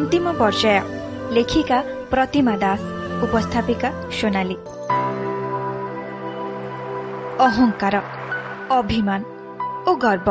ଅନ୍ତିମ 0.00 0.26
ପର୍ଯ୍ୟାୟ। 0.40 0.80
ଲେଖିକା 1.36 1.78
ପ୍ରତିମା 2.10 2.54
ଦାସ 2.62 2.80
ଉପସ୍ଥାପିକା 3.24 3.88
ସୋନାଲି। 4.18 4.56
ଅହଙ୍କାର 7.46 7.96
ଅଭିମାନ 8.78 9.20
ଓ 9.88 9.90
ଗର୍ବ। 10.04 10.28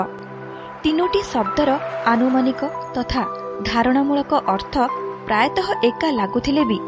ତିନୋଟି 0.83 1.21
ଶବ୍ଦର 1.33 1.69
ଆନୁମାନିକ 2.05 2.61
ତଥା 2.95 3.23
ଧାରଣାମୂଳକ 3.69 4.31
ଅର୍ଥ 4.53 4.75
ପ୍ରାୟତଃ 5.27 5.67
ଏକା 5.83 6.09
ଲାଗୁଥିଲେ 6.19 6.63
ବି। 6.69 6.79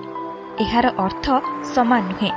ଏହାର 0.63 0.86
ଅର୍ଥ 1.05 1.25
ସମାନ 1.73 2.02
ନୁହେଁ 2.11 2.32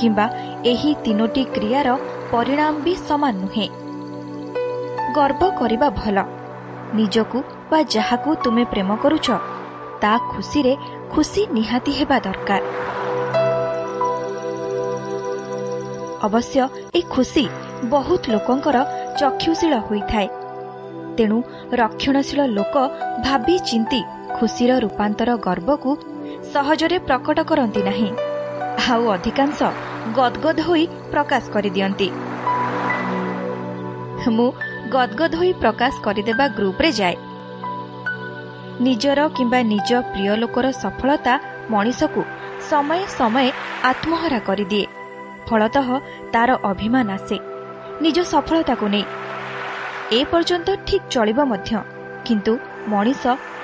କିମ୍ବା 0.00 0.26
ଏହି 0.72 0.90
ତିନୋଟି 1.04 1.42
କ୍ରିୟାର 1.54 1.88
ପରିଣାମ 2.32 2.74
ବି 2.84 2.92
ସମାନ 3.08 3.34
ନୁହେଁ। 3.44 3.68
ଗର୍ବ 5.16 5.42
କରିବା 5.60 5.88
ଭଲ। 6.00 6.18
ନିଜକୁ 6.94 7.38
ବା 7.70 7.78
ଯାହାକୁ 7.94 8.30
ତୁମେ 8.44 8.64
ପ୍ରେମ 8.64 8.90
କରୁଛ 8.96 9.28
ତା 10.02 10.12
ଖୁସିରେ 10.32 10.72
ଖୁସି 11.12 11.42
ନିହାତି 11.52 11.92
ହେବା 11.92 12.18
ଦରକାର। 12.26 12.62
ଅବଶ୍ୟ 16.22 16.62
ଏ 16.94 17.00
ଖୁସି 17.10 17.44
ବହୁତ 17.92 18.22
ଲୋକଙ୍କର 18.30 18.76
ଚକ୍ଷୁଶୀଳ 19.20 19.74
ହୋଇଥାଏ। 19.88 20.28
ତେଣୁ 21.16 21.38
ରକ୍ଷଣଶୀଳ 21.72 22.40
ଲୋକ 22.56 22.74
ଭାବି 23.24 23.56
ଚିନ୍ତି 23.68 24.00
ଖୁସିର 24.36 24.70
ରୂପାନ୍ତର 24.78 25.30
ଗର୍ବକୁ 25.46 25.90
ସହଜରେ 26.52 26.98
ପ୍ରକଟ 27.08 27.38
କରନ୍ତି 27.50 27.80
ନାହିଁ। 27.82 28.10
ଆଉ 28.90 29.02
ଅଧିକାଂଶ 29.10 29.58
ଗଦଗଦ 30.16 30.58
ହୋଇ 30.68 30.84
ପ୍ରକାଶ 31.12 31.42
କରିଦିଅନ୍ତି। 31.54 32.08
ମୁଁ 34.36 34.48
ଗଦଗଦ 34.94 35.32
ହୋଇ 35.40 35.52
ପ୍ରକାଶ 35.62 35.92
କରିଦେବା 36.04 36.44
ଗ୍ରୁପରେ 36.58 36.90
ଯାଏ। 36.92 37.16
ନିଜର 38.84 39.20
କିମ୍ବା 39.36 39.60
ନିଜ 39.72 39.90
ପ୍ରିୟ 40.12 40.34
ଲୋକର 40.42 40.66
ସଫଳତା 40.82 41.34
ମଣିଷକୁ 41.72 42.22
ସମୟେ 42.70 43.00
ସମୟେ 43.18 43.48
ଆତ୍ମହରା 43.90 44.40
କରିଦିଏ। 44.48 44.86
ଫଳତଃ 45.48 45.88
ତାର 46.34 46.50
ଅଭିମାନ 46.70 47.08
ଆସେ। 47.16 47.36
ନିଜ 48.04 48.18
ସଫଳତାକୁ 48.32 48.86
ନେଇ। 48.94 49.06
ଏପର୍ଯ୍ୟନ୍ତ 50.20 50.68
ଠିକ୍ 50.86 51.10
ଚଳିବ 51.14 51.38
ମଧ୍ୟ। 51.52 51.70
କିନ୍ତୁ 52.26 52.52
ମଣିଷ 52.92 53.22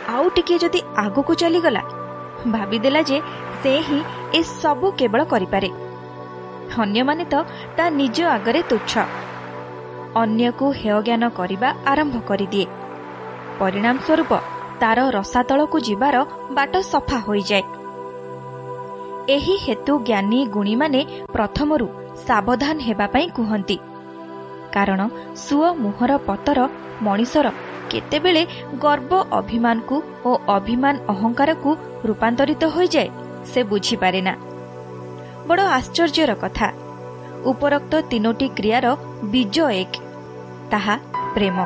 ଆଉ 0.09 0.25
ଟିକିଏ 0.37 0.59
ଯଦି 0.59 0.81
ଆଗକୁ 1.05 1.33
ଚାଲିଗଲା 1.43 1.83
ଭାବିଦେଲା 2.55 3.01
ଯେ 3.11 3.19
ସେ 3.61 3.73
ହିଁ 3.87 4.01
ଏସବୁ 4.39 4.87
କେବଳ 4.99 5.21
କରିପାରେ। 5.33 5.71
ଅନ୍ୟମାନେ 6.85 7.25
ତ 7.33 7.35
ତା 7.77 7.85
ନିଜ 8.01 8.17
ଆଗରେ 8.37 8.61
ତୁଚ୍ଛ। 8.71 8.93
ଅନ୍ୟକୁ 10.23 10.67
ହେୟଜ୍ଞାନ 10.81 11.23
କରିବା 11.39 11.69
ଆରମ୍ଭ 11.93 12.15
କରିଦିଏ। 12.29 12.67
ପରିଣାମ 13.61 13.97
ସ୍ୱରୂପ 14.07 14.33
ତାର 14.82 15.00
ରସାତଳକୁ 15.12 15.78
ଯିବାର 15.88 16.16
ବାଟ 16.52 16.74
ସଫା 16.86 17.18
ହୋଇଯାଏ 17.28 17.64
ଏହି 19.30 19.56
ହେତୁ 19.66 19.94
ଜ୍ଞାନୀ 20.08 20.40
ଗୁଣୀମାନେ 20.54 21.02
ପ୍ରଥମରୁ 21.34 21.88
ସାବଧାନ 22.28 22.78
ହେବା 22.82 23.08
ପାଇଁ 23.14 23.28
କୁହନ୍ତି 23.38 23.78
କାରଣ 24.76 25.02
ସୁଅ 25.38 25.68
ମୁହଁର 25.84 26.12
ପତର 26.28 26.60
ମଣିଷର 27.02 27.48
କେତେବେଳେ 27.92 28.44
ଗର୍ବ 28.80 29.12
ଅଭିମାନକୁ 29.32 29.96
ଓ 30.26 30.32
ଅଭିମାନ 30.58 30.94
ଅହଙ୍କାରକୁ 31.14 31.70
ରୂପାନ୍ତରିତ 32.06 32.64
ହୋଇଯାଏ 32.76 33.10
ସେ 33.46 33.60
ବୁଝିପାରେ 33.64 34.22
ନା 34.22 34.34
ବଡ଼ 35.48 35.62
ଆଶ୍ଚର୍ଯ୍ୟର 35.78 36.32
କଥା 36.44 36.68
ଉପରୋକ୍ତ 37.52 37.94
ତିନୋଟି 38.12 38.48
କ୍ରିୟାର 38.58 38.88
ବୀଜ 39.32 39.56
ଏକ 39.74 39.94
ତାହା 40.72 40.96
ପ୍ରେମ 41.36 41.58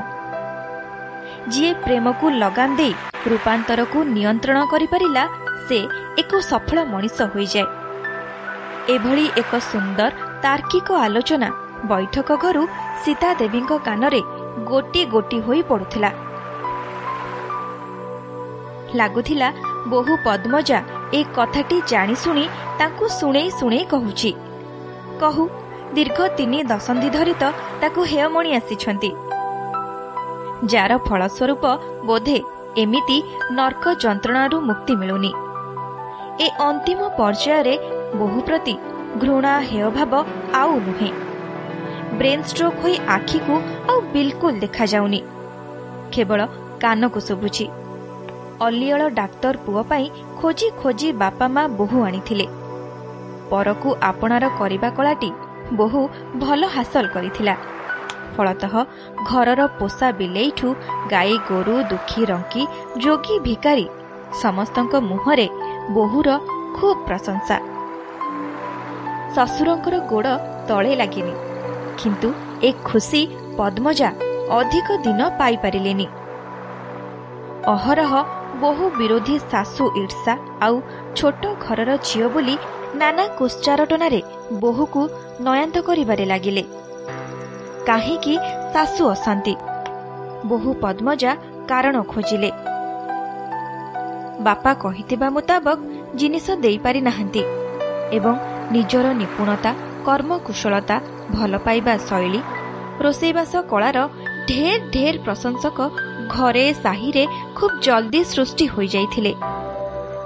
ଯିଏ 1.48 1.72
ପ୍ରେମକୁ 1.84 2.26
ଲଗାମ 2.42 2.70
ଦେଇ 2.76 2.94
ରୂପାନ୍ତରକୁ 3.26 3.98
ନିୟନ୍ତ୍ରଣ 4.16 4.58
କରିପାରିଲା 4.72 5.24
ସେ 5.68 5.78
ଏକ 6.22 6.32
ସଫଳ 6.50 6.78
ମଣିଷ 6.92 7.18
ହୋଇଯାଏ। 7.34 7.66
ଏଭଳି 8.94 9.24
ଏକ 9.36 9.52
ସୁନ୍ଦର 9.70 10.10
ତାର୍କିକ 10.44 10.88
ଆଲୋଚନା 11.06 11.48
ବୈଠକ 11.84 12.28
ଘରୁ 12.44 12.62
ସୀତା 13.04 13.30
ଦେବୀଙ୍କ 13.40 13.72
କାନରେ 13.88 14.20
ଗୋଟି 14.70 15.02
ଗୋଟି 15.14 15.38
ହୋଇ 15.46 15.60
ପଡୁଥିଲା। 15.70 16.10
ଲାଗୁଥିଲା 18.98 19.48
ବହୁ 19.86 20.12
ପଦ୍ମଜା 20.26 20.78
ଏ 21.14 21.20
କଥାଟି 21.36 21.76
ଜାଣିଶୁଣି 21.92 22.44
ତାଙ୍କୁ 22.78 23.04
ଶୁଣେଇ 23.18 23.50
ଶୁଣେଇ 23.50 23.84
କହୁଛି। 23.92 24.30
କହୁ 25.20 25.44
ଦୀର୍ଘ 25.94 26.18
ତିନି 26.36 26.58
ଦଶନ୍ଧି 26.72 27.08
ଧରି 27.16 27.34
ତ 27.42 27.44
ତାକୁ 27.80 28.00
ହେୟମଣି 28.12 28.50
ଆସିଛନ୍ତି। 28.60 29.10
ଯାର 30.66 30.98
ଫଳସ୍ୱରୂପ 30.98 31.64
ବୋଧେ 32.06 32.38
ଏମିତି 32.76 33.22
ନର୍କ 33.52 33.84
ଯନ୍ତ୍ରଣାରୁ 34.02 34.60
ମୁକ୍ତି 34.60 34.94
ମିଳୁନି। 34.96 35.32
ଏ 36.44 36.46
ଅନ୍ତିମ 36.58 37.00
ପର୍ଯ୍ୟାୟରେ 37.18 37.74
ବହୁ 38.14 38.40
ପ୍ରତି 38.40 38.74
ଘୃଣା 39.18 39.54
ହେୟଭାବ 39.60 40.12
ଆଉ 40.54 40.72
ନୁହେଁ। 40.80 41.10
ବ୍ରେନ୍ 42.18 42.44
ଷ୍ଟ୍ରୋକ୍ 42.44 42.80
ହୋଇ 42.82 42.94
ଆଖିକୁ 43.08 43.54
ଆଉ 43.90 44.00
ବିଲକୁଲ 44.12 44.54
ଦେଖାଯାଉନି। 44.60 45.20
କେବଳ 46.12 46.40
କାନକୁ 46.80 47.20
ଶୁଭୁଛି। 47.20 47.66
ଅଲିଅଳ 48.60 49.02
ଡାକ୍ତର 49.10 49.54
ପୁଅ 49.66 49.82
ପାଇଁ 49.82 50.06
ଖୋଜି 50.40 50.68
ଖୋଜି 50.82 51.12
ବାପା 51.12 51.46
ମା 51.48 51.62
ବୋହୂ 51.68 51.98
ଆଣିଥିଲେ। 52.04 52.46
ପରକୁ 53.50 53.88
ଆପଣାର 54.00 54.44
କରିବା 54.58 54.90
କଳାଟି 54.90 55.30
ବୋହୂ 55.72 56.00
ଭଲ 56.38 56.62
ହାସଲ 56.66 57.06
କରିଥିଲା। 57.06 57.54
ଫଳତଃ 58.34 58.74
ଘରର 59.30 59.60
ପୋଷା 59.80 60.08
ବିଲେଇଠୁ 60.20 60.68
ଗାଈ 61.12 61.34
ଗୋରୁ 61.50 61.74
ଦୁଃଖୀ 61.90 62.22
ରଙ୍କି 62.30 62.62
ଯୋଗୀ 63.04 63.36
ଭିକାରୀ 63.46 63.86
ସମସ୍ତଙ୍କ 64.42 64.94
ମୁହଁରେ 65.10 65.46
ବୋହୂର 65.96 66.28
ଖୁବ୍ 66.76 67.00
ପ୍ରଶଂସା। 67.06 67.56
ଶ୍ୱଶୁରଙ୍କର 69.34 69.94
ଗୋଡ଼ 70.12 70.28
ତଳେ 70.68 70.92
ଲାଗିନି 71.00 71.34
କିନ୍ତୁ 72.00 72.28
ଏ 72.66 72.70
ଖୁସି 72.88 73.22
ପଦ୍ମଜା 73.58 74.10
ଅଧିକ 74.58 74.88
ଦିନ 75.06 75.20
ପାଇପାରିଲେନି। 75.40 76.06
ଅହରହ 77.74 78.12
ବହୁ 78.62 78.84
ବିରୋଧୀ 78.98 79.36
ଶାଶୁ 79.50 79.84
ଇର୍ଷା 80.02 80.34
ଆଉ 80.66 80.76
ଛୋଟ 81.18 81.42
ଘରର 81.64 81.90
ଝିଅ 82.08 82.26
ବୋଲି 82.34 82.54
ନାନା 83.00 83.24
କୁଶ୍ଚାରଟନାରେ 83.38 84.20
ବୋହୂକୁ 84.62 85.02
ନୟାନ୍ତ 85.46 85.76
କରିବାରେ 85.88 86.24
ଲାଗିଲେ। 86.32 86.62
କାହିଁକି 87.88 88.34
ଶାଶୁ 88.72 89.02
ଅଶାନ୍ତି? 89.14 89.54
ବହୁ 90.50 90.70
ପଦ୍ମଜା 90.82 91.32
କାରଣ 91.70 91.96
ଖୋଜିଲେ। 92.12 92.50
ବାପା 94.46 94.72
କହିଥିବା 94.82 95.28
ମୁତାବକ 95.36 95.78
ଜିନିଷ 96.20 96.46
ଦେଇପାରି 96.64 97.00
ନାହାନ୍ତି 97.08 97.42
ଏବଂ 98.18 98.34
ନିଜର 98.74 99.06
ନିପୁଣତା 99.20 99.72
କର୍ମକୁଶଳତା 100.06 100.96
ଭଲ 101.34 101.52
ପାଇବା 101.66 101.94
ଶୈଳୀ 102.08 102.40
ରୋଷେଇବାସ 103.04 103.52
କଳାର 103.70 103.98
ଢେର 104.48 104.80
ଢେର 104.94 105.14
ପ୍ରଶଂସକ 105.26 105.78
ଘରେ 106.34 106.66
ସାହିରେ 106.84 107.24
ଖୁବ୍ 107.56 107.76
ଜଲ୍ଦି 107.86 108.20
ସୃଷ୍ଟି 108.32 108.64
ହୋଇଯାଇଥିଲେ। 108.74 109.32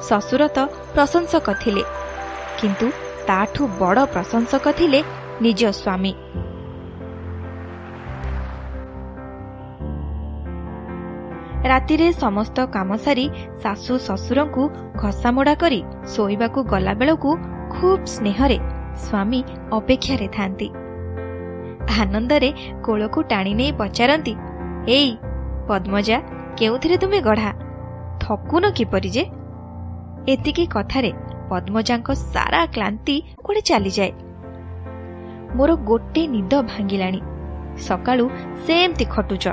ଶ୍ୱଶୁର 0.09 0.43
ତ 0.57 0.59
ପ୍ରଶଂସକ 0.95 1.47
ଥିଲେ 1.63 1.85
କିନ୍ତୁ 2.59 2.87
ତାଠୁ 3.29 3.63
ବଡ଼ 3.81 4.01
ପ୍ରଶଂସକ 4.15 4.65
ଥିଲେ 4.79 5.01
ନିଜ 5.45 5.61
ସ୍ୱାମୀ। 5.81 6.13
ରାତିରେ 11.71 12.13
ସମସ୍ତ 12.13 12.67
କାମ 12.67 12.97
ସାରି 12.97 13.31
ଶାଶୁ 13.63 13.95
ଶ୍ୱଶୁରଙ୍କୁ 13.99 14.63
ଘଷାମୋଡ଼ା 14.97 15.55
କରି 15.55 15.81
ଶୋଇବାକୁ 16.07 16.65
ଗଲାବେଳକୁ 16.65 17.31
ଖୁବ୍ 17.71 18.07
ସ୍ନେହରେ 18.07 18.59
ସ୍ୱାମୀ 18.97 19.41
ଅପେକ୍ଷାରେ 19.73 20.29
ଥାନ୍ତି 20.29 20.69
ଆନନ୍ଦରେ 22.01 22.51
କୋଳକୁ 22.85 23.23
ଟାଣି 23.23 23.55
ନେଇ 23.55 23.73
ପଚାରନ୍ତି 23.73 24.35
ଏଇ 24.89 25.11
ପଦ୍ମଜା 25.69 26.19
କେଉଁଥିରେ 26.59 26.97
ତୁମେ 26.97 27.21
ଗଢ଼ା? 27.21 27.51
ଥକୁନ 28.21 28.65
କିପରି 28.71 29.11
ଯେ? 29.11 29.25
ଏତିକି 30.29 30.67
କଥାରେ 30.67 31.11
ପଦ୍ମଜାଙ୍କ 31.49 32.09
ସାରା 32.33 32.67
କ୍ଳାନ୍ତି 32.67 33.17
କୁଆଡ଼େ 33.45 33.61
ଚାଲିଯାଏ। 33.61 34.13
ମୋର 35.57 35.71
ଗୋଟେ 35.75 36.23
ନିଦ 36.27 36.53
ଭାଙ୍ଗିଲାଣି। 36.63 37.21
ସକାଳୁ 37.79 38.25
ସେମିତି 38.67 39.05
ଖଟୁଛ। 39.05 39.45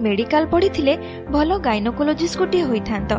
ମେଡିକାଲ 0.00 0.46
ପଡ଼ିଥିଲେ 0.46 0.94
ଭଲ 1.32 1.58
ଗାଇନୋକୋଲୋଜିଷ୍ଟ 1.58 2.38
ଗୋଟିଏ 2.38 2.62
ହୋଇଥାନ୍ତ। 2.62 3.12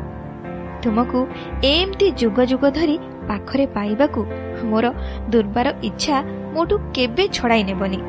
ତୁମକୁ 0.84 1.20
ଏମିତି 1.64 2.12
ଯୁଗ 2.12 2.38
ଯୁଗ 2.46 2.70
ଧରି 2.70 3.00
ପାଖରେ 3.30 3.66
ପାଇବାକୁ 3.68 4.22
ମୋର 4.64 4.86
ଦୁର୍ବାର 5.30 5.68
ଇଚ୍ଛା 5.84 6.18
ମୋଠୁ 6.54 6.76
କେବେ 6.94 7.28
ଛଡ଼ାଇ 7.28 7.64
ନେବନି। 7.64 8.00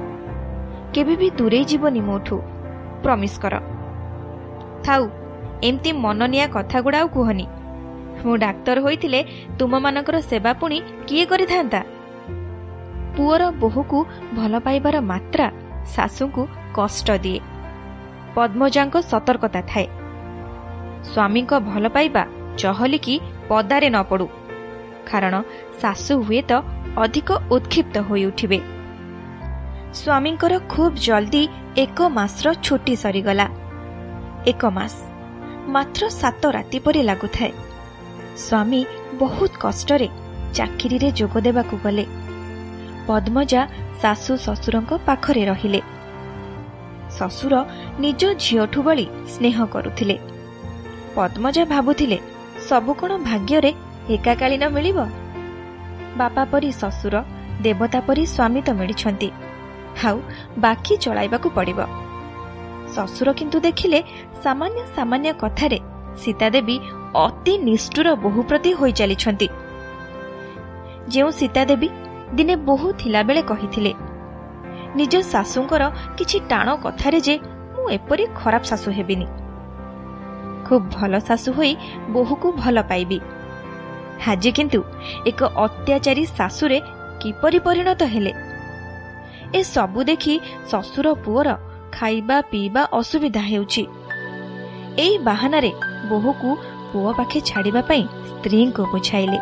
କେବେ 0.94 1.16
ବି 1.16 1.30
ଦୂରେଇ 1.30 1.64
ଯିବନି 1.64 2.00
ମୋଠୁ। 2.00 2.36
ପ୍ରମିଶ 3.02 3.34
କର। 3.40 3.54
ଥାଉ 4.84 5.02
ଏମିତି 5.62 5.92
ମନନିଆ 5.92 6.46
କଥାଗୁଡ଼ା 6.46 6.98
ଆଉ 6.98 7.08
କୁହନି। 7.08 7.46
ମୁଁ 8.24 8.36
ଡାକ୍ତର 8.36 8.80
ହୋଇଥିଲେ 8.80 9.24
ତୁମମାନଙ୍କର 9.58 10.20
ସେବା 10.20 10.52
ପୁଣି 10.52 10.80
କିଏ 11.06 11.24
କରିଥାନ୍ତା? 11.26 11.80
ପୁଅର 13.16 13.50
ବୋହୂକୁ 13.50 13.98
ଭଲ 14.36 14.58
ପାଇବାର 14.58 15.00
ମାତ୍ରା 15.00 15.46
ଶାଶୁଙ୍କୁ 15.96 16.42
କଷ୍ଟ 16.74 17.10
ଦିଏ। 17.10 17.40
ପଦ୍ମଜାଙ୍କ 18.38 18.96
ସତର୍କତା 19.02 19.60
ଥାଏ। 19.60 19.86
ସ୍ୱାମୀଙ୍କ 21.04 21.52
ଭଲ 21.60 21.88
ପାଇବା 21.88 22.26
ଚହଲିକି 22.58 23.20
ପଦାରେ 23.48 23.88
ନ 23.90 24.02
ପଡ଼ୁ। 24.02 24.26
କାରଣ 25.10 25.34
ଶାଶୁ 25.82 26.14
ହୁଏତ 26.22 26.52
ଅଧିକ 26.96 27.30
ଉତ୍କ୍ଷିପ୍ତ 27.50 27.98
ହୋଇଉଠିବେ। 27.98 28.60
ସ୍ୱାମୀଙ୍କର 29.94 30.54
ଖୁବ୍ 30.68 30.96
ଜଲ୍ଦି 30.96 31.48
ଏକ 31.76 31.98
ମାସର 32.08 32.54
ଛୁଟି 32.62 32.96
ସରିଗଲା। 32.96 33.46
ଏକ 34.46 34.64
ମାସ 34.66 34.94
ମାତ୍ର 35.68 36.08
ସାତ 36.08 36.42
ରାତି 36.46 36.78
ପରି 36.78 37.02
ଲାଗୁଥାଏ। 37.02 37.52
ସ୍ୱାମୀ 38.36 38.80
ବହୁତ 39.18 39.52
କଷ୍ଟରେ 39.60 40.08
ଚାକିରିରେ 40.54 41.12
ଯୋଗ 41.12 41.40
ଦେବାକୁ 41.40 41.76
ଗଲେ। 41.84 42.04
ପଦ୍ମଜା 43.06 43.62
ଶାଶୁ 44.02 44.32
ଶ୍ୱଶୁରଙ୍କ 44.36 44.92
ପାଖରେ 45.06 45.44
ରହିଲେ। 45.44 45.80
ଶ୍ୱଶୁର 47.16 47.54
ନିଜ 48.00 48.22
ଝିଅଠୁ 48.44 48.80
ଭଳି 48.82 49.06
ସ୍ନେହ 49.34 49.56
କରୁଥିଲେ। 49.74 50.16
ପଦ୍ମଜା 51.16 51.64
ଭାବୁଥିଲେ 51.64 52.18
ସବୁ 52.68 52.92
କ'ଣ 53.00 53.12
ଭାଗ୍ୟରେ 53.28 53.72
ଏକାକାଳୀନ 54.10 54.64
ମିଳିବ? 54.74 54.98
ବାପା 56.16 56.42
ପରି 56.52 56.70
ଶ୍ୱଶୁର 56.80 57.14
ଦେବତା 57.62 58.00
ପରି 58.06 58.22
ସ୍ୱାମୀ 58.34 58.60
ତ 58.66 58.68
ମିଳିଛନ୍ତି। 58.80 59.28
ଆଉ 60.08 60.16
ବାକି 60.58 60.94
ଚଳାଇବାକୁ 60.96 61.48
ପଡ଼ିବ। 61.56 61.80
ଶ୍ୱଶୁର 62.94 63.28
କିନ୍ତୁ 63.32 63.58
ଦେଖିଲେ 63.60 63.98
ସାମାନ୍ୟ 64.44 64.80
ସାମାନ୍ୟ 64.96 65.32
କଥାରେ 65.42 65.78
ସୀତାଦେବୀ 66.22 66.76
ଅତି 67.26 67.52
ନିଷ୍ଠୁର 67.58 68.08
ବୋହୂ 68.24 68.40
ପ୍ରତି 68.42 68.70
ହୋଇ 68.72 68.92
ଚାଲିଛନ୍ତି। 68.92 69.48
ଯେଉଁ 71.08 71.30
ସୀତାଦେବୀ 71.30 71.88
ଦିନେ 72.34 72.54
ବୋହୂ 72.68 72.88
ଥିଲାବେଳେ 72.92 73.42
କହିଥିଲେ 73.42 73.92
ନିଜ 74.96 75.20
ଶାଶୁଙ୍କର 75.20 75.90
କିଛି 76.18 76.40
ଟାଣ 76.48 76.76
କଥାରେ 76.76 77.20
ଯେ 77.20 77.38
ମୁଁ 77.76 77.90
ଏପରି 77.90 78.26
ଖରାପ 78.34 78.62
ଶାଶୁ 78.62 78.90
ହେବିନି। 78.90 79.26
ଖୁବ୍ 80.66 80.86
ଭଲ 80.94 81.18
ଶାଶୁ 81.18 81.52
ହୋଇ 81.52 81.76
ବୋହୂକୁ 82.10 82.52
ଭଲ 82.52 82.82
ପାଇବି। 82.82 83.20
ଆଜି 84.26 84.52
କିନ୍ତୁ 84.52 84.82
ଏକ 85.26 85.44
ଅତ୍ୟାଚାରୀ 85.44 86.26
ଶାଶୁରେ 86.26 86.80
କିପରି 87.20 87.58
ପରିଣତ 87.58 88.02
ହେଲେ? 88.02 88.32
ଏସବୁ 89.54 90.04
ଦେଖି 90.04 90.40
ଶ୍ୱଶୁର 90.70 91.14
ପୁଅର 91.14 91.48
ଖାଇବା 91.92 92.42
ପିଇବା 92.42 92.88
ଅସୁବିଧା 92.92 93.40
ହେଉଛି। 93.40 93.86
ଏହି 94.98 95.18
ବାହାନାରେ 95.18 95.72
ବୋହୂକୁ 96.08 96.56
ପୁଅ 96.92 97.12
ପାଖେ 97.12 97.40
ଛାଡ଼ିବା 97.40 97.82
ପାଇଁ 97.82 98.04
ସ୍ତ୍ରୀଙ୍କୁ 98.28 98.82
ବୁଝାଇଲେ। 98.92 99.38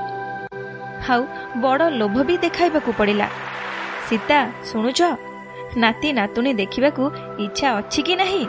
ଆଉ 1.08 1.26
ବଡ଼ 1.56 1.90
ଲୋଭ 1.90 2.22
ବି 2.22 2.38
ଦେଖାଇବାକୁ 2.38 2.92
ପଡ଼ିଲା। 2.98 3.28
ସୀତା 4.08 4.50
ଶୁଣୁଛ? 4.64 5.02
ନାତି 5.82 6.08
ନାତୁଣୀ 6.12 6.52
ଦେଖିବାକୁ 6.52 7.02
ଇଚ୍ଛା 7.44 7.68
ଅଛି 7.78 8.00
କି 8.06 8.14
ନାହିଁ? 8.16 8.44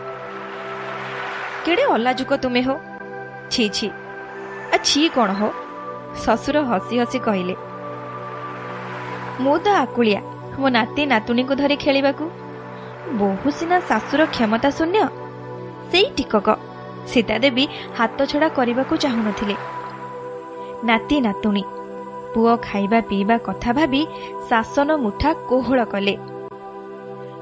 କେଡ଼େ 1.65 1.83
ଅଲାଜୁକ 1.95 2.31
ତୁମେ 2.43 2.61
ହୋ 2.67 2.75
ଛି 3.51 3.65
ଛି। 3.69 3.87
ଛି 4.87 5.01
କ'ଣ 5.15 5.29
ହୋ 5.39 5.47
ଶ୍ୱଶୁର 6.23 6.57
ହସି 6.69 6.95
ହସି 7.01 7.19
କହିଲେ 7.19 7.55
ମୁଁ 9.43 9.55
ତ 9.63 9.67
ଆକୁଳିଆ 9.83 10.21
ମୋ 10.59 10.67
ନାତି 10.69 11.03
ନାତୁଣୀକୁ 11.13 11.53
ଧରି 11.61 11.75
ଖେଳିବାକୁ। 11.83 12.25
ବହୁ 13.19 13.47
ସିନା 13.57 13.77
ଶାଶୁର 13.89 14.21
କ୍ଷମତା 14.33 14.69
ଶୂନ୍ୟ 14.77 15.01
ସେଇ 15.91 16.07
ଟିକକ। 16.17 16.47
ସୀତାଦେବୀ 17.11 17.65
ହାତଛଡ଼ା 17.97 18.47
କରିବାକୁ 18.49 18.93
ଚାହୁଁନଥିଲେ। 19.03 19.55
ନାତି 20.83 21.17
ନାତୁଣୀ 21.27 21.63
ପୁଅ 22.33 22.51
ଖାଇବା 22.63 22.99
ପିଇବା 23.09 23.37
କଥା 23.37 23.71
ଭାବି 23.73 24.01
ଶାସନ 24.49 24.89
ମୁଠା 25.03 25.29
କୋହଳ 25.49 25.79
କଲେ। 25.85 26.15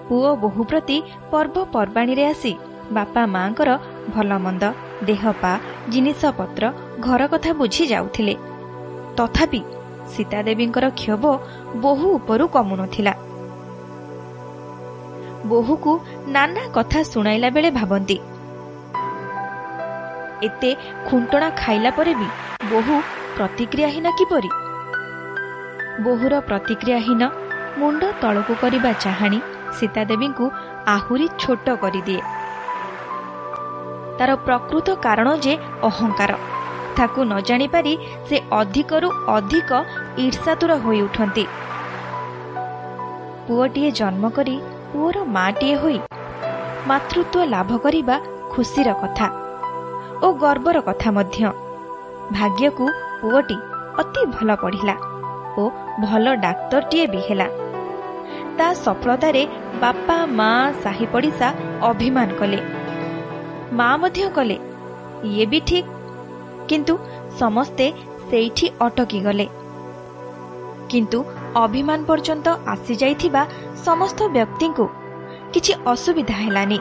ପୁଅ 0.10 0.30
ବୋହୂ 0.42 0.63
ପ୍ରତି 0.72 0.98
ପର୍ବପର୍ବାଣୀରେ 1.31 2.24
ଆସି 2.25 2.54
ବାପା 2.92 3.22
ମାଙ୍କର 3.36 3.69
ଭଲମନ୍ଦ 4.16 4.63
ଦେହପା 5.04 5.54
ଜିନିଷପତ୍ର 5.90 6.63
ଘର 7.00 7.22
କଥା 7.28 7.52
ବୁଝି 7.62 7.84
ଯାଉଥିଲେ। 7.94 8.36
ତଥାପି 9.18 9.62
ସୀତାଦେବୀଙ୍କର 10.13 10.86
କ୍ଷୋଭ 11.00 11.24
ବୋହୂ 11.81 12.07
ଉପରୁ 12.18 12.46
କମୁନଥିଲା। 12.56 13.13
ବୋହୂକୁ 15.46 15.92
ନାନା 16.28 16.63
କଥା 16.75 17.00
ଶୁଣାଇଲା 17.04 17.50
ବେଳେ 17.56 17.69
ଭାବନ୍ତି 17.72 18.18
ଏତେ 20.44 20.69
ଖୁଣ୍ଟଣା 21.07 21.48
ଖାଇଲା 21.62 21.92
ପରେ 21.98 22.13
ବି 22.22 22.30
ବୋହୂ 22.69 22.96
ପ୍ରତିକ୍ରିୟାହୀନ 23.38 24.07
କିପରି? 24.19 24.50
ବୋହୂର 26.06 26.34
ପ୍ରତିକ୍ରିୟାହୀନ 26.50 27.24
ମୁଣ୍ଡ 27.80 28.01
ତଳକୁ 28.22 28.54
କରିବା 28.62 28.92
ଚାହାଣି 29.04 29.39
ସୀତାଦେବୀଙ୍କୁ 29.77 30.45
ଆହୁରି 30.95 31.27
ଛୋଟ 31.42 31.68
କରିଦିଏ। 31.83 32.22
ତାର 34.18 34.31
ପ୍ରକୃତ 34.45 34.88
କାରଣ 35.06 35.27
ଯେ 35.45 35.54
ଅହଙ୍କାର। 35.89 36.33
ତାକୁ 36.98 37.19
ନ 37.24 37.33
ଜାଣିପାରି 37.48 37.94
ସେ 38.27 38.38
ଅଧିକରୁ 38.60 39.07
ଅଧିକ 39.38 39.72
ଈର୍ଷାତୁର 40.25 40.72
ହୋଇ 40.83 41.00
ଉଠନ୍ତି। 41.07 41.45
ପୁଅଟିଏ 43.48 43.89
ଜନ୍ମ 44.00 44.24
କରି 44.38 44.56
ପୁଅର 44.92 45.18
ମାଟିଏ 45.38 45.75
ହୋଇ 45.81 45.98
ମାତୃତ୍ୱ 46.89 47.50
ଲାଭ 47.54 47.71
କରିବା 47.86 48.16
ଖୁସିର 48.54 48.89
କଥା 49.01 49.28
ଓ 50.24 50.28
ଗର୍ବର 50.44 50.78
କଥା 50.88 51.10
ମଧ୍ୟ। 51.18 51.51
ଭାଗ୍ୟକୁ 52.38 52.86
ପୁଅଟି 53.21 53.57
ଅତି 54.01 54.21
ଭଲ 54.36 54.50
ପଢ଼ିଲା 54.63 54.95
ଓ 55.62 55.63
ଭଲ 56.06 56.25
ଡାକ୍ତରଟିଏ 56.45 57.06
ବି 57.13 57.21
ହେଲା। 57.28 57.48
ତା 58.57 58.68
ସଫଳତାରେ 58.75 59.44
ବାପା 59.81 60.18
ମା 60.40 60.50
ସାହି 60.84 61.06
ପଡ଼ିଶା 61.13 61.48
ଅଭିମାନ 61.81 62.28
କଲେ। 62.40 62.60
ମା 63.74 63.90
ମଧ୍ୟ 63.98 64.28
କଲେ 64.38 64.57
ଇଏ 65.30 65.46
ବି 65.46 65.60
ଠିକ୍। 65.68 65.90
କିନ୍ତୁ 66.69 66.94
ସମସ୍ତେ 67.40 67.86
ସେଇଠି 68.30 68.68
ଅଟକି 68.81 69.19
ଗଲେ। 69.19 69.48
କିନ୍ତୁ 70.90 71.19
ଅଭିମାନ 71.56 72.00
ପର୍ଯ୍ୟନ୍ତ 72.06 72.48
ଆସିଯାଇଥିବା 72.68 73.42
ସମସ୍ତ 73.86 74.19
ବ୍ୟକ୍ତିଙ୍କୁ 74.36 74.86
କିଛି 75.54 75.74
ଅସୁବିଧା 75.88 76.36
ହେଲାନି। 76.36 76.80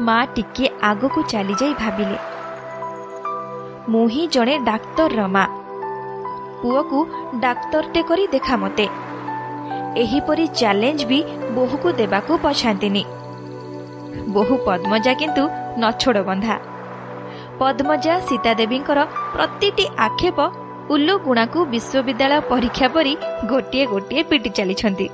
ମା 0.00 0.18
ଟିକିଏ 0.34 0.68
ଆଗକୁ 0.82 1.20
ଚାଲିଯାଇ 1.32 1.74
ଭାବିଲେ 1.74 2.18
ମୁଁ 3.88 4.04
ହିଁ 4.08 4.24
ଜଣେ 4.28 4.54
ଡାକ୍ତରର 4.64 5.22
ମା। 5.36 5.44
ପୁଅକୁ 6.62 6.98
ଡାକ୍ତରଟେ 7.40 8.00
କରି 8.02 8.24
ଦେଖା 8.26 8.56
ମତେ। 8.56 8.86
ଏହିପରି 9.96 10.44
ଚ୍ୟାଲେଞ୍ଜ 10.48 11.00
ବି 11.10 11.18
ବୋହୂକୁ 11.56 11.88
ଦେବାକୁ 11.92 12.32
ପଛାନ୍ତିନି। 12.38 13.02
ବୋହୂ 14.34 14.56
ପଦ୍ମଜା 14.66 15.12
କିନ୍ତୁ 15.20 15.44
ନଛୋଡ଼ 15.82 16.20
ବନ୍ଧା 16.28 16.56
ପଦ୍ମଜା 17.60 18.14
ସୀତାଦେବୀଙ୍କର 18.28 18.98
ପ୍ରତିଟି 19.34 19.84
ଆକ୍ଷେପ 20.06 20.38
ଉଲ୍ଲୁଗୁଣାକୁ 20.90 21.58
ବିଶ୍ୱବିଦ୍ୟାଳୟ 21.72 22.40
ପରୀକ୍ଷା 22.50 22.88
ପରି 22.88 23.14
ଗୋଟିଏ 23.50 23.84
ଗୋଟିଏ 23.86 24.22
ପିଟି 24.22 24.50
ଚାଲିଛନ୍ତି। 24.50 25.06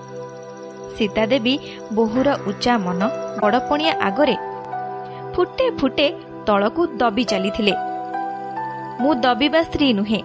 ସୀତାଦେବୀ 0.96 1.54
ବୋହୂର 1.94 2.28
ଉଚ୍ଚା 2.46 2.74
ମନ 2.78 3.00
ବଡ଼ପଣିଆ 3.42 3.92
ଆଗରେ 4.08 4.36
ଫୁଟେ 5.34 5.66
ଫୁଟେ 5.80 6.06
ତଳକୁ 6.46 6.82
ଦବି 6.96 7.24
ଚାଲିଥିଲେ। 7.24 7.74
ମୁଁ 9.00 9.12
ଦବିବା 9.26 9.60
ସ୍ତ୍ରୀ 9.62 9.88
ନୁହେଁ। 9.92 10.20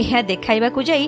ଏହା 0.00 0.20
ଦେଖାଇବାକୁ 0.22 0.80
ଯାଇ 0.82 1.04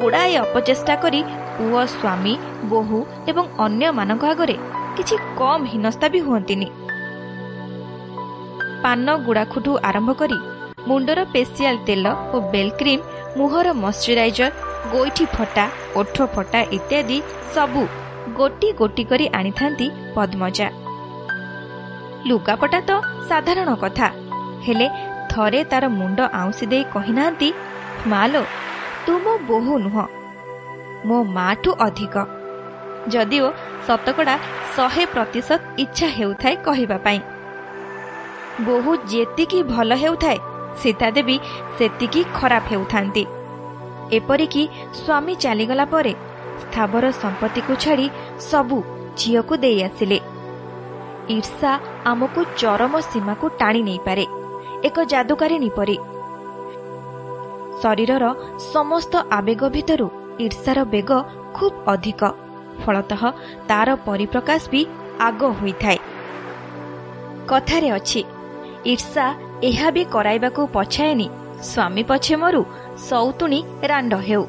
ଗୁଡ଼ାଏ 0.00 0.34
ଅପଚେଷ୍ଟା 0.36 0.94
କରି 0.96 1.20
ପୁଅ 1.56 1.80
ସ୍ୱାମୀ 1.94 2.34
ବୋହୂ 2.70 2.98
ଏବଂ 3.30 3.44
ଅନ୍ୟମାନଙ୍କ 3.64 4.24
ଆଗରେ 4.32 4.56
କିଛି 4.96 5.16
କମ୍ 5.40 5.64
ହୀନସ୍ତା 5.72 6.06
ବି 6.14 6.20
ହୁଅନ୍ତିନି। 6.26 6.68
ପାନ 8.84 9.06
ଗୁଡ଼ାଖୁଠୁ 9.26 9.72
ଆରମ୍ଭ 9.88 10.10
କରି 10.20 10.38
ମୁଣ୍ଡର 10.88 11.20
ପେସିଆଲ 11.34 11.76
ତେଲ 11.86 12.06
ଓ 12.34 12.36
ବେଲ୍ 12.52 12.72
କ୍ରିମ୍ 12.80 13.02
ମୁହଁର 13.38 13.68
ମଶ୍ଚରାଇଜର 13.84 14.50
ଗୋଇଠି 14.92 15.24
ଫଟା 15.36 15.64
ଓଠ 16.00 16.16
ଫଟା 16.34 16.60
ଇତ୍ୟାଦି 16.78 17.18
ସବୁ 17.54 17.82
ଗୋଟି 18.38 18.68
ଗୋଟି 18.80 19.04
କରି 19.10 19.26
ଆଣିଥାନ୍ତି 19.38 19.86
ପଦ୍ମଜା। 20.14 20.68
ଲୁଗାପଟା 22.28 22.80
ତ 22.88 22.90
ସାଧାରଣ 23.28 23.70
କଥା। 23.82 24.08
ହେଲେ 24.66 24.86
ଥରେ 25.30 25.60
ତାର 25.70 25.84
ମୁଣ୍ଡ 25.98 26.18
ଆଉଁସି 26.40 26.64
ଦେଇ 26.72 26.84
କହିନାହାନ୍ତି 26.94 27.48
ମାଲୋ 28.12 28.42
ତୁ 29.06 29.12
ମୋ 29.24 29.32
ବୋହୂ 29.48 29.74
ନୁହଁ। 29.84 30.04
ମୋ 31.06 31.16
ମାଠୁ 31.36 31.70
ଅଧିକ। 31.86 32.16
ଯଦିଓ 33.12 33.46
ଶତକଡ଼ା 33.86 34.34
ଶହେ 34.76 35.04
ପ୍ରତିଶତ 35.14 35.60
ଇଚ୍ଛା 35.78 36.08
ହେଉଥାଏ 36.16 36.54
କହିବା 36.66 36.98
ପାଇଁ। 37.06 37.20
ବୋହୂ 38.66 38.92
ଯେତିକି 39.12 39.60
ଭଲ 39.72 39.90
ହେଉଥାଏ 39.94 40.38
ସୀତାଦେବୀ 40.80 41.36
ସେତିକି 41.78 42.20
ଖରାପ 42.36 42.64
ହେଉଥାନ୍ତି। 42.72 43.24
ଏପରିକି 44.18 44.62
ସ୍ୱାମୀ 45.00 45.34
ଚାଲିଗଲା 45.44 45.86
ପରେ 45.94 46.14
ସ୍ଥାବର 46.62 47.04
ସମ୍ପତ୍ତିକୁ 47.22 47.72
ଛାଡ଼ି 47.84 48.06
ସବୁ 48.50 48.78
ଝିଅକୁ 49.18 49.54
ଦେଇ 49.56 49.78
ଆସିଲେ। 49.88 50.18
ଈର୍ଷା 51.28 51.72
ଆମକୁ 52.04 52.40
ଚରମ 52.56 52.94
ସୀମାକୁ 53.10 53.46
ଟାଣି 53.60 53.80
ନେଇପାରେ 53.88 54.24
ଏକ 54.88 54.96
ଯାଦୁକାରିଣୀ 55.12 55.70
ପରି। 55.78 55.96
ଶରୀରର 57.82 58.24
ସମସ୍ତ 58.72 59.12
ଆବେଗ 59.38 59.62
ଭିତରୁ 59.76 60.06
ଈର୍ଷାର 60.44 60.78
ବେଗ 60.94 61.10
ଖୁବ୍ 61.56 61.76
ଅଧିକ। 61.86 62.22
ଫଳତଃ 62.82 63.22
ତାର 63.68 63.88
ପରିପ୍ରକାଶ 64.06 64.62
ବି 64.72 64.82
ଆଗ 65.20 65.40
ହୋଇଥାଏ। 65.60 65.98
କଥାରେ 67.48 67.88
ଅଛି 67.98 68.20
ଇର୍ଷା 68.92 69.26
ଏହା 69.70 69.88
ବି 69.94 70.02
କରାଇବାକୁ 70.14 70.60
ପଛାଏନି 70.76 71.28
ସ୍ୱାମୀ 71.70 72.02
ପଛେ 72.10 72.34
ମରୁ 72.42 72.62
ସଉତୁଣୀ 73.08 73.60
ରାଣ୍ଡ 73.90 74.12
ହେଉ। 74.28 74.44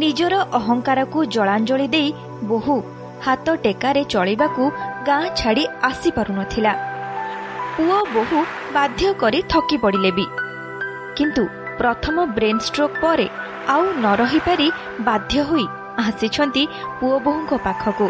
ନିଜର 0.00 0.34
ଅହଙ୍କାରକୁ 0.58 1.18
ଜଳାଞ୍ଜଳି 1.34 1.86
ଦେଇ 1.94 2.08
ବୋହୂ 2.50 2.76
ହାତ 3.26 3.46
ଟେକାରେ 3.64 4.02
ଚଳିବାକୁ 4.12 4.62
ଗାଁ 5.08 5.24
ଛାଡ଼ି 5.38 5.64
ଆସିପାରୁନଥିଲା। 5.88 6.72
ପୁଅ 7.76 7.98
ବୋହୂ 8.14 8.38
ବାଧ୍ୟ 8.74 9.08
କରି 9.22 9.40
ଥକି 9.52 9.76
ପଡ଼ିଲେ 9.82 10.10
ବି। 10.18 10.26
କିନ୍ତୁ 11.16 11.42
ପ୍ରଥମ 11.78 12.16
ବ୍ରେନ୍ 12.36 12.60
ଷ୍ଟ୍ରୋକ୍ 12.66 12.96
ପରେ 13.02 13.26
ଆଉ 13.68 13.84
ନ 13.94 14.06
ରହିପାରି 14.20 14.68
ବାଧ୍ୟ 15.00 15.40
ହୋଇ 15.42 15.66
ଆସିଛନ୍ତି 15.98 16.62
ପୁଅ 17.00 17.16
ବୋହୂଙ୍କ 17.24 17.52
ପାଖକୁ। 17.64 18.08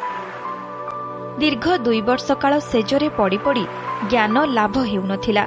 ଦୀର୍ଘ 1.38 1.66
ଦୁଇ 1.78 2.00
ବର୍ଷ 2.00 2.26
କାଳ 2.42 2.52
ସେଜରେ 2.70 3.08
ପଡ଼ି 3.18 3.38
ପଡ଼ି 3.38 3.64
ଜ୍ଞାନ 4.10 4.44
ଲାଭ 4.48 4.76
ହେଉନଥିଲା। 4.90 5.44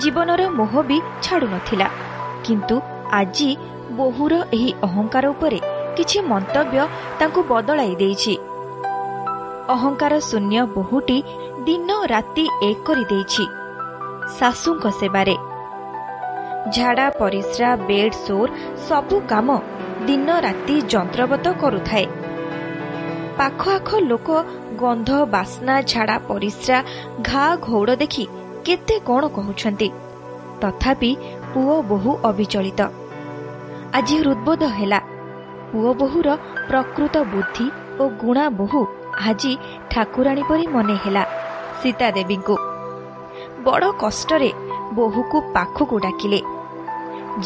ଜୀବନର 0.00 0.42
ମୋହ 0.50 0.72
ବି 0.82 0.98
ଛାଡୁନଥିଲା। 1.22 1.88
କିନ୍ତୁ 2.44 2.76
ଆଜି 3.12 3.50
ବୋହୂର 3.96 4.32
ଏହି 4.52 4.70
ଅହଙ୍କାର 4.82 5.24
ଉପରେ 5.26 5.60
କିଛି 5.96 6.18
ମନ୍ତବ୍ୟ 6.22 6.80
ତାଙ୍କୁ 7.18 7.40
ବଦଳାଇ 7.42 7.94
ଦେଇଛି। 7.96 8.34
ଅହଙ୍କାର 9.68 10.12
ଶୂନ୍ୟ 10.20 10.58
ବୋହୂଟି 10.74 11.18
ଦିନ 11.66 11.88
ରାତି 12.12 12.44
ଏକ 12.62 12.78
କରିଦେଇଛି। 12.86 13.44
ଶାଶୁଙ୍କ 14.38 14.84
ସେବାରେ 15.00 15.34
ଝାଡ଼ା 16.68 17.06
ପରିସ୍ରା 17.20 17.70
ବେଡ୍ 17.88 18.16
ସୋର 18.24 18.48
ସବୁ 18.88 19.16
କାମ 19.28 19.48
ଦିନ 20.06 20.28
ରାତି 20.40 20.76
ଯନ୍ତ୍ରବତ 20.92 21.46
କରୁଥାଏ। 21.62 22.06
ପାଖ 23.38 23.60
ଆଖ 23.68 23.88
ଲୋକ 24.00 24.28
ଗନ୍ଧ 24.82 25.10
ବାସ୍ନା 25.26 25.74
ଝାଡ଼ା 25.82 26.16
ପରିସ୍ରା 26.28 26.78
ଘା 27.22 27.44
ଘଉଡ଼ 27.62 27.96
ଦେଖି 27.96 28.24
କେତେ 28.64 28.96
କ'ଣ 29.08 29.22
କହୁଛନ୍ତି। 29.36 29.88
ତଥାପି 30.60 31.10
ପୁଅ 31.52 31.74
ବୋହୂ 31.90 32.12
ଅବିଚଳିତ। 32.24 32.80
ଆଜି 33.94 34.16
ହୃଦ୍ବୋଧ 34.24 34.62
ହେଲା। 34.78 35.00
ପୁଅ 35.72 35.90
ବୋହୂର 36.00 36.28
ପ୍ରକୃତ 36.68 37.14
ବୁଦ୍ଧି 37.32 37.66
ଓ 38.00 38.02
ଗୁଣା 38.22 38.44
ବୋହୂ 38.50 38.82
ଆଜି 39.28 39.52
ଠାକୁରାଣୀ 39.90 40.42
ପରି 40.48 40.66
ମନେ 40.66 40.96
ହେଲା 41.04 41.24
ସୀତାଦେବୀଙ୍କୁ। 41.80 42.56
ବଡ଼ 43.64 43.86
କଷ୍ଟରେ 44.02 44.50
ବୋହୂକୁ 44.94 45.36
ପାଖକୁ 45.54 45.96
ଡାକିଲେ। 45.98 46.40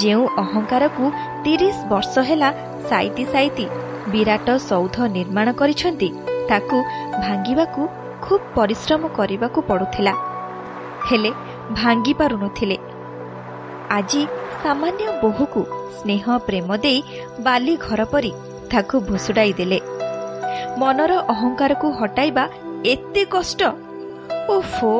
ଯେଉଁ 0.01 0.25
ଅହଙ୍କାରକୁ 0.43 1.05
ତିରିଶ 1.45 1.77
ବର୍ଷ 1.89 2.15
ହେଲା 2.29 2.49
ସାଇତି 2.89 3.25
ସାଇତି 3.33 3.67
ବିରାଟ 4.13 4.49
ସୌଧ 4.69 4.97
ନିର୍ମାଣ 5.17 5.49
କରିଛନ୍ତି 5.53 6.09
ତାକୁ 6.49 6.79
ଭାଙ୍ଗିବାକୁ 7.25 7.83
ଖୁବ୍ 8.25 8.45
ପରିଶ୍ରମ 8.57 9.03
କରିବାକୁ 9.19 9.59
ପଡୁଥିଲା। 9.69 10.15
ହେଲେ 11.09 11.31
ଭାଙ୍ଗି 11.71 12.15
ପାରୁନଥିଲେ। 12.15 12.77
ଆଜି 13.91 14.23
ସାମାନ୍ୟ 14.63 15.07
ବୋହୂକୁ 15.23 15.63
ସ୍ନେହ 15.97 16.25
ପ୍ରେମ 16.47 16.69
ଦେଇ 16.77 17.01
ବାଲି 17.41 17.75
ଘର 17.87 18.01
ପରି 18.05 18.33
ତାକୁ 18.71 18.97
ଭୁଷୁଡ଼ାଇ 19.09 19.53
ଦେଲେ। 19.53 19.79
ମନର 20.79 21.13
ଅହଙ୍କାରକୁ 21.33 21.87
ହଟାଇବା 22.01 22.45
ଏତେ 22.93 23.23
କଷ୍ଟ? 23.25 23.61
ଓଫୋ 24.57 24.93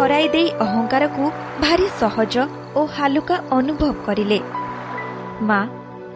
ହରାଇ 0.00 0.28
ଦେଇ 0.28 0.48
ଅହଙ୍କାରକୁ 0.64 1.24
ଭାରି 1.62 1.86
ସହଜ 2.00 2.34
ଓ 2.78 2.80
ହାଲୁକା 2.96 3.36
ଅନୁଭବ 3.56 3.88
କରିଲେ। 4.06 4.38
ମା 5.48 5.58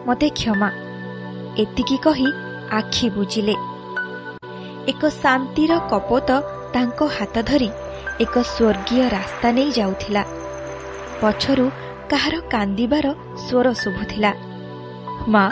ମୋତେ 0.07 0.27
କ୍ଷମା। 0.29 0.69
ଏତିକି 1.63 1.97
କହି 2.05 2.29
ଆଖି 2.77 3.07
ବୁଜିଲେ। 3.15 3.55
ଏକ 4.91 5.01
ଶାନ୍ତିର 5.23 5.73
କପୋତ 5.91 6.29
ତାଙ୍କ 6.73 6.99
ହାତ 7.17 7.35
ଧରି 7.49 7.69
ଏକ 8.23 8.35
ସ୍ୱର୍ଗୀୟ 8.53 9.03
ରାସ୍ତା 9.15 9.47
ନେଇ 9.57 9.69
ଯାଉଥିଲା। 9.71 10.23
ପଛରୁ 11.21 11.65
କାହାର 12.11 12.35
କାନ୍ଦିବାର 12.53 13.05
ସ୍ୱର 13.45 13.67
ଶୁଭୁଥିଲା। 13.81 14.31
ମା 15.33 15.45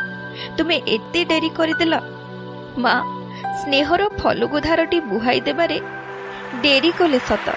ତୁମେ 0.57 0.77
ଏତେ 0.95 1.21
ଡେରି 1.31 1.49
କରିଦେଲ। 1.59 1.93
ମା 2.83 2.95
ସ୍ନେହର 3.59 4.01
ଫଲୁଗୁଧାରଟି 4.21 4.97
ବୁହାଇ 5.11 5.39
ଦେବାରେ 5.47 5.77
ଡେରି 6.63 6.91
କଲେ 6.99 7.21
ସତ। 7.29 7.47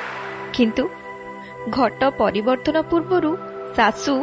କିନ୍ତୁ 0.56 0.84
ଘଟ 1.70 2.00
ପରିବର୍ତ୍ତନ 2.18 2.76
ପୂର୍ବରୁ 2.90 3.30
ଶାଶୁ 3.76 4.14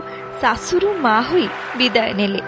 ଶାଶୁରୁ 0.41 0.89
ମା 1.05 1.15
ହୋଇ 1.29 1.47
ବିଦାୟ 1.77 2.11
ନେଲେ। 2.19 2.41